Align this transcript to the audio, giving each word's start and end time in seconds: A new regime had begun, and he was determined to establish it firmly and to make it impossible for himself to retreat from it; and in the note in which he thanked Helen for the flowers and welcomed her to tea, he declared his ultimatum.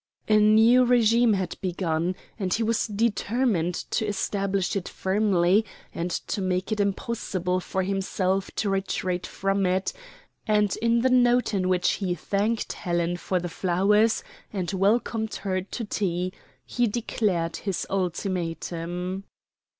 A 0.27 0.39
new 0.39 0.83
regime 0.83 1.33
had 1.33 1.61
begun, 1.61 2.15
and 2.39 2.51
he 2.51 2.63
was 2.63 2.87
determined 2.87 3.75
to 3.91 4.07
establish 4.07 4.75
it 4.75 4.89
firmly 4.89 5.63
and 5.93 6.09
to 6.25 6.41
make 6.41 6.71
it 6.71 6.79
impossible 6.79 7.59
for 7.59 7.83
himself 7.83 8.49
to 8.55 8.71
retreat 8.71 9.27
from 9.27 9.67
it; 9.67 9.93
and 10.47 10.75
in 10.81 11.01
the 11.01 11.11
note 11.11 11.53
in 11.53 11.69
which 11.69 11.87
he 12.01 12.15
thanked 12.15 12.73
Helen 12.73 13.15
for 13.15 13.39
the 13.39 13.47
flowers 13.47 14.23
and 14.51 14.73
welcomed 14.73 15.35
her 15.35 15.61
to 15.61 15.85
tea, 15.85 16.33
he 16.65 16.87
declared 16.87 17.57
his 17.57 17.85
ultimatum. 17.87 19.25